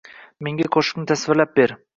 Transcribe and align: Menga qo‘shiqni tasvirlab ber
Menga 0.47 0.67
qo‘shiqni 0.77 1.07
tasvirlab 1.15 1.57
ber 1.61 1.79